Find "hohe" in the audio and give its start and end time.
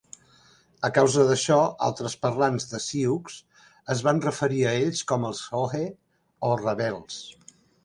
5.61-5.85